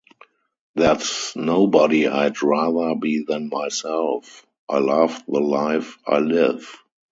[0.73, 4.47] There's nobody I'd rather be than myself.
[4.67, 6.75] I love the life I live!